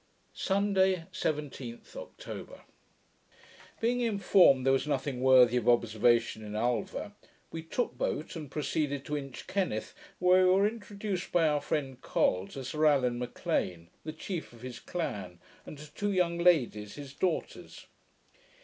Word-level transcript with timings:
Sunday, 0.33 1.05
17th 1.13 1.95
October 1.95 2.61
Being 3.79 3.99
informed 3.99 4.61
that 4.61 4.63
there 4.69 4.73
was 4.73 4.87
nothing 4.87 5.21
worthy 5.21 5.57
of 5.57 5.69
observation 5.69 6.43
in 6.43 6.55
Ulva, 6.55 7.13
we 7.51 7.61
took 7.61 7.99
boat, 7.99 8.35
and 8.35 8.49
proceeded 8.49 9.05
to 9.05 9.15
Inchkenneth, 9.15 9.93
where 10.17 10.47
we 10.47 10.51
were 10.53 10.67
introduced 10.67 11.31
by 11.31 11.47
our 11.47 11.61
friend 11.61 12.01
Col 12.01 12.47
to 12.47 12.65
Sir 12.65 12.83
Allan 12.87 13.19
M'Lean, 13.19 13.89
the 14.03 14.11
chief 14.11 14.53
of 14.53 14.63
his 14.63 14.79
clan, 14.79 15.39
and 15.67 15.77
to 15.77 15.93
two 15.93 16.11
young 16.11 16.39
ladies, 16.39 16.95
his 16.95 17.13
daughters. 17.13 17.85